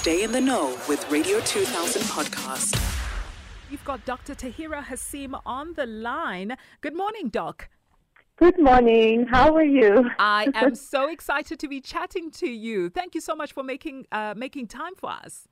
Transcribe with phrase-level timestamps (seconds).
[0.00, 2.74] Stay in the know with Radio 2000 podcast.
[3.70, 4.34] We've got Dr.
[4.34, 6.56] Taheera Hassim on the line.
[6.80, 7.68] Good morning, Doc.
[8.38, 9.26] Good morning.
[9.26, 10.08] How are you?
[10.18, 12.88] I am so excited to be chatting to you.
[12.88, 15.46] Thank you so much for making uh, making time for us.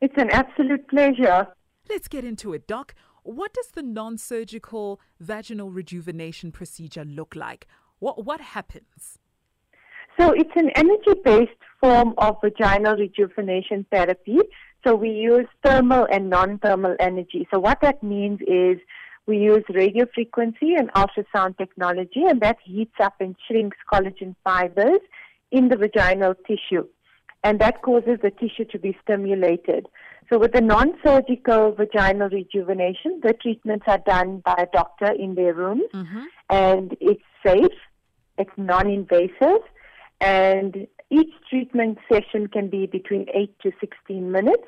[0.00, 1.46] It's an absolute pleasure.
[1.88, 2.92] Let's get into it, Doc.
[3.22, 7.68] What does the non-surgical vaginal rejuvenation procedure look like?
[8.00, 9.20] What what happens?
[10.18, 14.38] So it's an energy-based form of vaginal rejuvenation therapy.
[14.86, 17.46] So we use thermal and non-thermal energy.
[17.52, 18.78] So what that means is
[19.26, 25.00] we use radio frequency and ultrasound technology, and that heats up and shrinks collagen fibers
[25.50, 26.86] in the vaginal tissue.
[27.42, 29.86] And that causes the tissue to be stimulated.
[30.32, 35.54] So with the non-surgical vaginal rejuvenation, the treatments are done by a doctor in their
[35.54, 36.22] room, Mm-hmm.
[36.50, 37.76] and it's safe,
[38.38, 39.62] it's non-invasive,
[40.20, 44.66] and each treatment session can be between 8 to 16 minutes.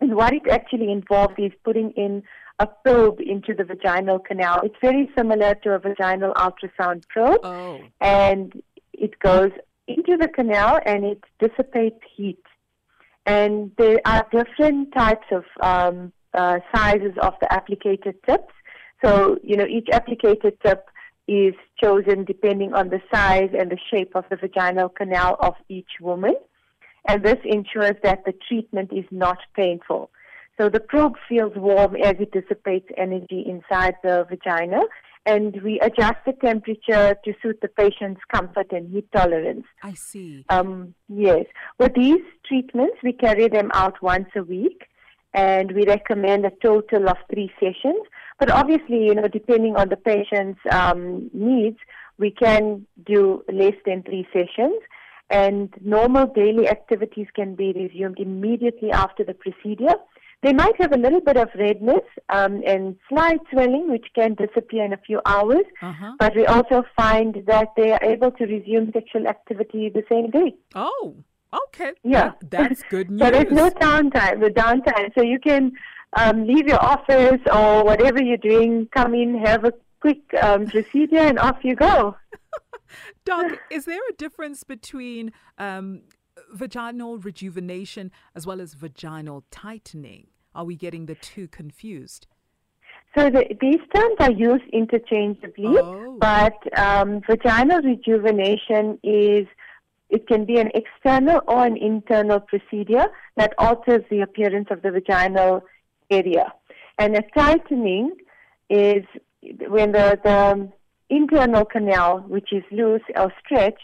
[0.00, 2.22] And what it actually involves is putting in
[2.58, 4.60] a probe into the vaginal canal.
[4.62, 9.50] It's very similar to a vaginal ultrasound probe, Oh, and it goes
[9.88, 12.42] into the canal and it dissipates heat.
[13.26, 18.52] And there are different types of um, uh, sizes of the applicator tips.
[19.04, 20.86] So, you know, each applicator tip
[21.30, 25.92] is chosen depending on the size and the shape of the vaginal canal of each
[26.00, 26.34] woman.
[27.06, 30.10] And this ensures that the treatment is not painful.
[30.60, 34.80] So the probe feels warm as it dissipates energy inside the vagina,
[35.24, 39.66] and we adjust the temperature to suit the patient's comfort and heat tolerance.
[39.82, 40.44] I see.
[40.48, 41.46] Um, yes.
[41.78, 44.82] With these treatments, we carry them out once a week,
[45.32, 48.04] and we recommend a total of three sessions.
[48.40, 51.78] But obviously, you know, depending on the patient's um, needs,
[52.18, 54.80] we can do less than three sessions.
[55.28, 59.94] And normal daily activities can be resumed immediately after the procedure.
[60.42, 64.84] They might have a little bit of redness um, and slight swelling, which can disappear
[64.86, 65.66] in a few hours.
[65.82, 66.12] Uh-huh.
[66.18, 70.54] But we also find that they are able to resume sexual activity the same day.
[70.74, 71.14] Oh,
[71.66, 71.92] okay.
[72.02, 72.32] Yeah.
[72.40, 73.20] That- that's good news.
[73.24, 75.14] So there's no downtime, the downtime.
[75.14, 75.72] So you can
[76.16, 81.18] um, leave your office or whatever you're doing, come in, have a quick um, procedure,
[81.18, 82.16] and off you go.
[83.24, 86.02] Doc, is there a difference between um,
[86.52, 90.28] vaginal rejuvenation as well as vaginal tightening?
[90.54, 92.26] Are we getting the two confused?
[93.16, 96.16] So the, these terms are used interchangeably, Oh.
[96.20, 99.46] but um, vaginal rejuvenation is
[100.08, 103.06] it can be an external or an internal procedure
[103.36, 105.62] that alters the appearance of the vaginal
[106.10, 106.52] area.
[106.98, 108.12] And a tightening
[108.68, 109.04] is
[109.68, 110.70] when the, the
[111.08, 113.78] internal canal, which is loose or stretched,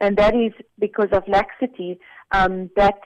[0.00, 1.98] and that is because of laxity,
[2.32, 2.98] um, that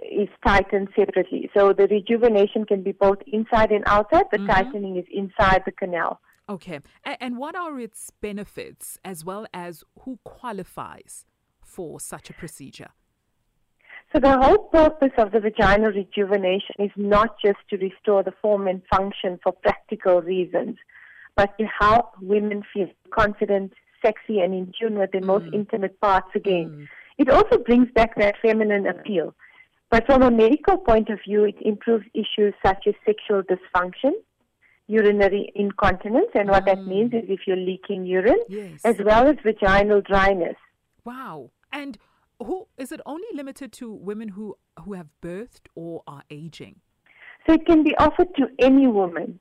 [0.00, 1.50] is tightened separately.
[1.56, 4.26] So the rejuvenation can be both inside and outside.
[4.30, 6.20] The tightening is inside the canal.
[6.48, 6.80] Okay.
[7.04, 11.24] And what are its benefits as well as who qualifies
[11.64, 12.88] for such a procedure?
[14.12, 18.66] So the whole purpose of the vaginal rejuvenation is not just to restore the form
[18.66, 20.76] and function for practical reasons,
[21.36, 25.54] but to help women feel confident, sexy, and in tune with their most mm.
[25.54, 26.70] intimate parts again.
[26.70, 26.88] Mm.
[27.18, 29.34] It also brings back that feminine appeal.
[29.90, 34.12] But from a medical point of view, it improves issues such as sexual dysfunction,
[34.86, 37.22] urinary incontinence, and what that means mm.
[37.22, 38.80] is if you're leaking urine, Yes.
[38.84, 40.56] as well as vaginal dryness.
[41.04, 41.50] Wow.
[41.72, 41.98] And
[42.38, 46.80] who is it only limited to women who who have birthed or are aging?
[47.46, 49.40] So it can be offered to any woman.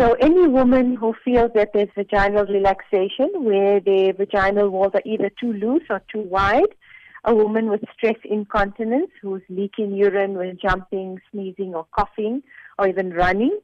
[0.00, 5.28] So any woman who feels that there's vaginal relaxation, where their vaginal walls are either
[5.40, 6.72] too loose or too wide,
[7.24, 12.44] a woman with stress incontinence who's leaking urine when jumping, sneezing, or coughing,
[12.78, 13.58] or even running,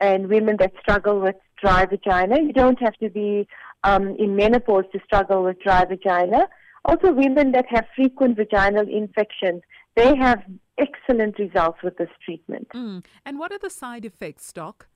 [0.00, 2.40] and women that struggle with dry vagina.
[2.40, 3.46] You don't have to be
[3.84, 6.48] um, in menopause to struggle with dry vagina.
[6.84, 9.62] Also, women that have frequent vaginal infections,
[9.96, 10.42] they have
[10.78, 12.68] excellent results with this treatment.
[12.74, 13.04] Mm.
[13.24, 14.88] And what are the side effects, Doc?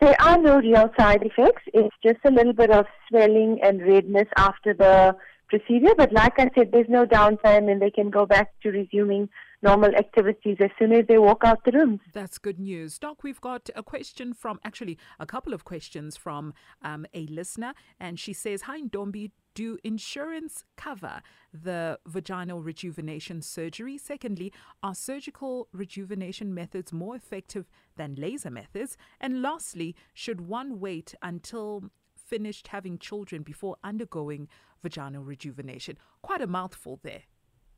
[0.00, 1.62] There are no real side effects.
[1.74, 5.14] It's just a little bit of swelling and redness after the
[5.48, 5.94] procedure.
[5.96, 9.28] But like I said, there's no downtime and they can go back to resuming
[9.62, 12.00] normal activities as soon as they walk out the room.
[12.12, 12.98] That's good news.
[12.98, 17.74] Doc, we've got a question from, actually, a couple of questions from um, a listener.
[18.00, 21.20] And she says, Hi, Ndombi, do insurance cover
[21.52, 23.98] the vaginal rejuvenation surgery?
[23.98, 27.66] Secondly, are surgical rejuvenation methods more effective
[27.96, 28.96] than laser methods?
[29.20, 31.84] And lastly, should one wait until
[32.14, 34.48] finished having children before undergoing
[34.82, 35.98] vaginal rejuvenation?
[36.22, 37.22] Quite a mouthful there.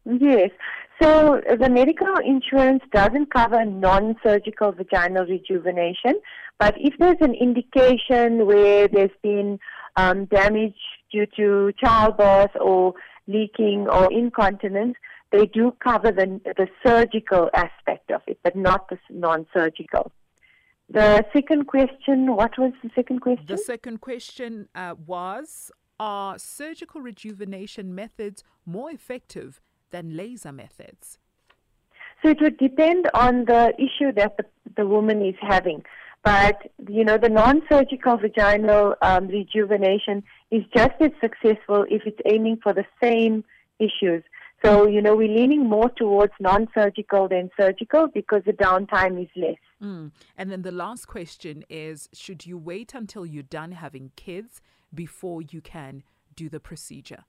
[0.04, 0.50] Yes.
[1.02, 6.20] So the medical insurance doesn't cover non-surgical vaginal rejuvenation,
[6.58, 9.58] but if there's an indication where there's been
[9.96, 10.76] um, damage
[11.10, 12.94] due to childbirth or
[13.26, 14.94] leaking or incontinence,
[15.32, 20.12] they do cover the, the surgical aspect of it, but not the non-surgical.
[20.88, 23.46] The second question, what was the second question?
[23.48, 29.60] The second question uh, was Are surgical rejuvenation methods more effective
[29.94, 31.18] than laser methods?
[32.20, 34.44] So it would depend on the issue that the,
[34.76, 35.84] the woman is having.
[36.24, 36.56] But,
[36.88, 42.72] you know, the non-surgical vaginal um, rejuvenation is just as successful if it's aiming for
[42.72, 43.44] the same
[43.78, 44.24] issues.
[44.64, 49.62] So, you know, we're leaning more towards non-surgical than surgical because the downtime is less.
[49.82, 50.12] Mm.
[50.38, 54.62] And then the last question is Should you wait until you're done having kids
[54.94, 56.02] before you can
[56.34, 57.24] do the procedure?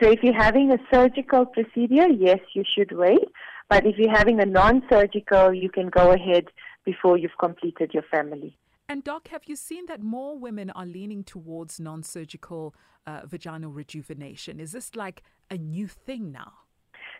[0.00, 3.28] So if you're having a surgical procedure, yes, you should wait.
[3.68, 6.46] But if you're having a non-surgical, you can go ahead
[6.84, 8.56] before you've completed your family.
[8.88, 12.74] And Doc, have you seen that more women are leaning towards non-surgical
[13.06, 14.60] uh, vaginal rejuvenation?
[14.60, 16.52] Is this like a new thing now?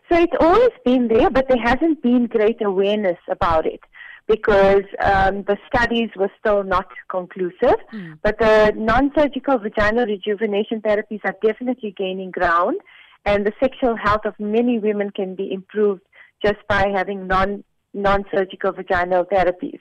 [0.09, 3.81] So it's always been there, but there hasn't been great awareness about it
[4.27, 7.77] because um, the studies were still not conclusive.
[7.93, 8.19] Mm.
[8.21, 12.77] But the non-surgical vaginal rejuvenation therapies are definitely gaining ground,
[13.25, 16.01] and the sexual health of many women can be improved
[16.45, 17.63] just by having non
[17.93, 19.79] non-surgical vaginal therapies.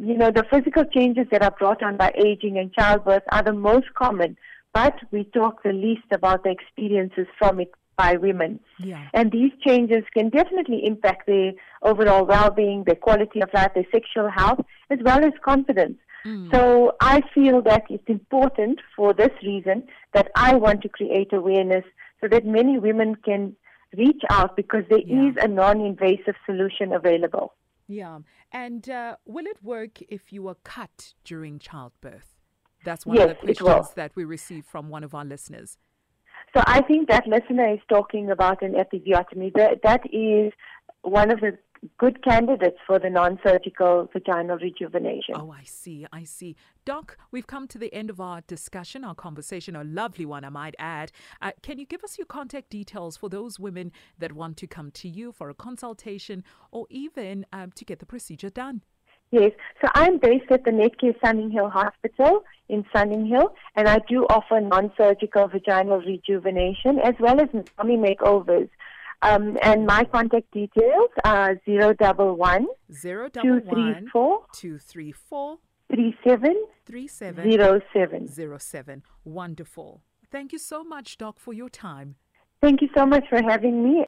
[0.00, 3.52] You know, the physical changes that are brought on by aging and childbirth are the
[3.52, 4.36] most common,
[4.72, 8.60] but we talk the least about the experiences from it by women.
[8.78, 9.08] Yeah.
[9.12, 11.52] And these changes can definitely impact their
[11.82, 14.60] overall well-being, their quality of life, their sexual health,
[14.90, 15.98] as well as confidence.
[16.26, 16.50] Mm.
[16.52, 21.84] So I feel that it's important for this reason that I want to create awareness
[22.20, 23.54] so that many women can
[23.96, 25.28] reach out because there yeah.
[25.28, 27.54] is a non-invasive solution available.
[27.86, 28.20] Yeah.
[28.50, 32.34] And uh, will it work if you were cut during childbirth?
[32.84, 35.78] That's one yes, of the questions that we received from one of our listeners.
[36.56, 39.52] So I think that listener is talking about an episiotomy.
[39.54, 40.52] That, is
[41.02, 41.58] one of the
[41.98, 45.34] good candidates for the non-surgical vaginal rejuvenation.
[45.34, 46.54] Oh, I see, I see.
[46.84, 50.48] Doc, we've come to the end of our discussion, our conversation, a lovely one, I
[50.48, 51.10] might add.
[51.42, 54.92] Uh, can you give us your contact details for those women that want to come
[54.92, 58.82] to you for a consultation or even um, to get the procedure done?
[59.34, 59.50] Yes,
[59.80, 65.48] so I'm based at the Netcare Sunninghill Hospital in Sunninghill, and I do offer non-surgical
[65.48, 68.68] vaginal rejuvenation as well as mommy makeovers.
[69.22, 74.78] Um, and my contact details are zero double one zero double two three four two
[74.78, 75.58] three four
[75.90, 76.54] three seven
[76.86, 79.02] three seven zero seven zero seven.
[79.24, 80.02] Wonderful.
[80.30, 82.14] Thank you so much, Doc, for your time.
[82.60, 84.04] Thank you so much for having me.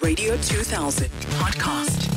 [0.00, 2.11] Radio 2000 podcast.